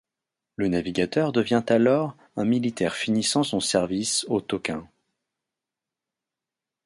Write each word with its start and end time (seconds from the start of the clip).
Le 0.55 0.67
navigateur 0.67 1.31
devient 1.31 1.61
alors 1.67 2.17
un 2.35 2.43
militaire 2.43 2.95
finissant 2.95 3.43
son 3.43 3.59
service 3.59 4.25
au 4.29 4.41
Tonkin. 4.41 4.89